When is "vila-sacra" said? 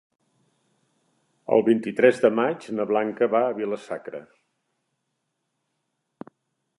3.61-4.25